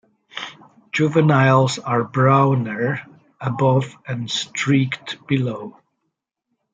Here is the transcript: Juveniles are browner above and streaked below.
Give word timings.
Juveniles 0.91 1.77
are 1.77 2.03
browner 2.03 3.03
above 3.39 3.95
and 4.07 4.31
streaked 4.31 5.19
below. 5.27 5.79